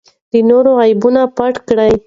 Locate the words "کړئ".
1.67-1.93